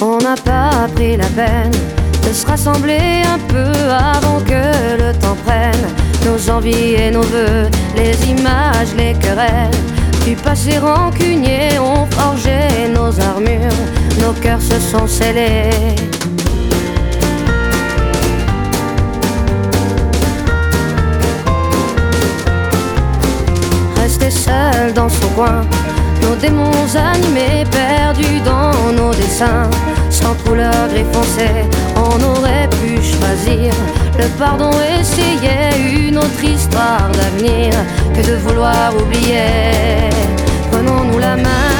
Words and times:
On 0.00 0.18
n'a 0.18 0.34
pas 0.44 0.88
pris 0.94 1.16
la 1.16 1.26
peine 1.26 1.70
de 2.26 2.32
se 2.32 2.46
rassembler 2.46 3.22
un 3.24 3.38
peu 3.48 3.72
avant 3.90 4.40
que 4.40 4.98
le 4.98 5.12
temps 5.18 5.36
prenne 5.44 5.86
nos 6.26 6.50
envies 6.50 6.94
et 6.94 7.10
nos 7.10 7.22
voeux, 7.22 7.68
les 7.96 8.14
images, 8.28 8.94
les 8.96 9.14
querelles. 9.14 9.70
Du 10.24 10.34
passé 10.36 10.78
rancunier 10.78 11.78
ont 11.78 12.06
forgé 12.06 12.88
nos 12.94 13.18
armures, 13.20 13.78
nos 14.20 14.32
cœurs 14.40 14.62
se 14.62 14.78
sont 14.78 15.06
scellés. 15.06 15.70
Dans 24.94 25.08
son 25.08 25.28
coin, 25.28 25.62
nos 26.22 26.34
démons 26.36 26.70
animés, 26.94 27.64
perdus 27.70 28.40
dans 28.44 28.92
nos 28.92 29.14
dessins, 29.14 29.70
sans 30.10 30.34
couleur 30.44 30.88
gris 30.90 31.06
foncé, 31.12 31.48
on 31.96 32.22
aurait 32.22 32.68
pu 32.68 32.96
choisir 32.96 33.72
le 34.18 34.24
pardon, 34.38 34.70
essayer 35.00 36.08
une 36.08 36.18
autre 36.18 36.44
histoire 36.44 37.08
d'avenir 37.12 37.72
que 38.14 38.26
de 38.26 38.34
vouloir 38.36 38.92
oublier. 39.00 40.10
Prenons-nous 40.70 41.18
la 41.18 41.36
main 41.36 41.72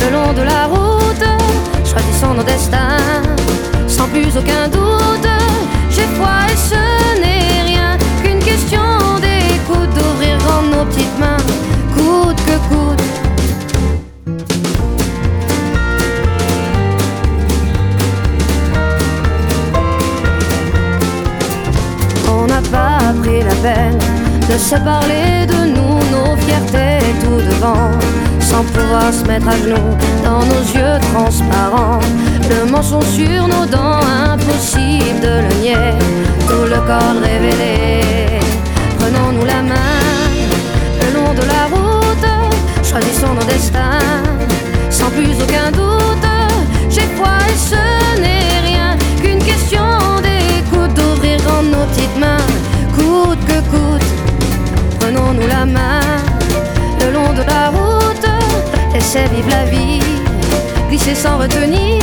le 0.00 0.12
long 0.12 0.32
de 0.32 0.42
la 0.42 0.66
route, 0.66 1.24
choisissons 1.84 2.34
nos 2.34 2.42
destins, 2.42 3.22
sans 3.86 4.08
plus 4.08 4.36
aucun 4.36 4.68
doute. 4.68 4.99
De 23.62 24.56
se 24.58 24.76
parler 24.76 25.44
de 25.46 25.70
nous, 25.74 25.98
nos 26.10 26.34
fiertés 26.36 27.04
tout 27.20 27.40
devant, 27.44 27.90
sans 28.40 28.64
pouvoir 28.64 29.12
se 29.12 29.22
mettre 29.24 29.48
à 29.48 29.56
genoux 29.58 29.96
dans 30.24 30.40
nos 30.40 30.62
yeux 30.74 30.98
transparents. 31.12 32.00
Le 32.48 32.70
mensonge 32.70 33.04
sur 33.04 33.48
nos 33.48 33.66
dents, 33.66 34.00
impossible 34.32 35.20
de 35.20 35.42
le 35.42 35.60
nier, 35.60 35.94
tout 36.48 36.64
le 36.64 36.80
corps 36.86 37.20
révélé. 37.22 38.00
Prenons-nous 38.98 39.44
la 39.44 39.62
main 39.62 40.00
le 41.02 41.14
long 41.14 41.34
de 41.34 41.42
la 41.42 41.64
route, 41.74 42.82
choisissons 42.82 43.34
nos 43.34 43.44
destins, 43.44 43.98
sans 44.88 45.10
plus 45.10 45.34
aucun 45.42 45.70
doute. 45.70 45.89
Laissez 59.12 59.28
vivre 59.34 59.48
la 59.50 59.64
vie, 59.64 59.98
glisser 60.88 61.14
sans 61.14 61.38
retenir. 61.38 62.00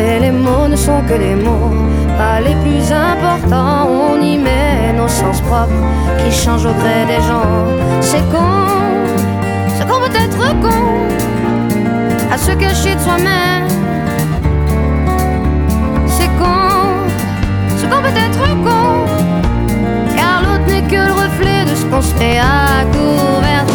Et 0.00 0.18
les 0.20 0.30
mots 0.30 0.66
ne 0.68 0.76
sont 0.76 1.02
que 1.08 1.14
des 1.14 1.36
mots, 1.36 1.70
pas 2.16 2.40
les 2.40 2.56
plus 2.64 2.92
importants. 2.92 3.88
On 3.88 4.20
y 4.20 4.38
met 4.38 4.92
nos 4.96 5.08
sens 5.08 5.40
propres 5.42 5.72
qui 6.18 6.32
changent 6.32 6.66
au 6.66 6.74
gré 6.74 7.04
des 7.06 7.22
gens. 7.28 7.46
C'est 8.00 8.28
con, 8.32 8.66
c'est 9.76 9.86
qu'on 9.86 10.00
peut 10.00 10.16
être 10.16 10.60
con 10.60 10.68
à 12.32 12.38
se 12.38 12.52
cacher 12.52 12.94
de 12.96 13.00
soi-même. 13.00 13.47
À 22.20 22.84
couvert. 22.92 23.66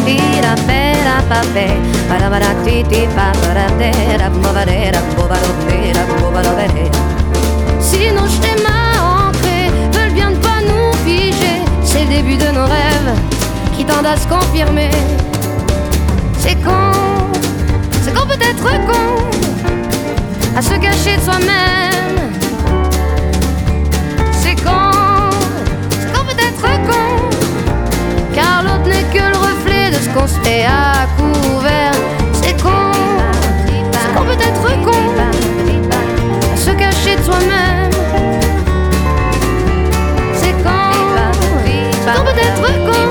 La 0.41 0.55
paix, 0.67 0.93
la 1.03 1.41
paix, 1.53 1.73
para 2.07 2.29
para 2.29 2.53
ti 2.63 2.83
ti 2.89 3.07
pa 3.15 3.31
para 3.41 3.67
te 3.79 3.91
ra 4.17 4.29
movare 4.29 4.91
ra 4.91 5.01
bovaro 5.15 5.51
te 5.67 5.93
ra 5.93 6.03
bovaro 6.21 6.55
vere. 6.55 6.91
Si 7.79 8.09
veulent 9.93 10.13
bien 10.13 10.29
ne 10.31 10.35
pas 10.35 10.61
nous 10.61 10.93
figer, 11.05 11.61
c'est 11.83 12.03
le 12.03 12.09
début 12.09 12.37
de 12.37 12.51
nos 12.51 12.65
rêves 12.65 13.13
qui 13.75 13.85
tendent 13.85 14.05
à 14.05 14.17
se 14.17 14.27
confirmer. 14.27 14.91
t'es 30.43 30.65
à 30.65 31.07
couvert. 31.17 31.93
C'est 32.33 32.61
con, 32.61 32.91
c'est 33.67 34.13
qu'on 34.13 34.25
peut 34.25 34.33
être 34.33 34.83
con, 34.83 34.91
à 35.91 36.57
se 36.57 36.71
cacher 36.71 37.15
de 37.15 37.23
soi-même. 37.23 37.91
C'est 40.35 40.53
con, 40.63 40.91
c'est 42.05 42.23
peut 42.23 42.39
être 42.39 42.61
con, 42.85 43.03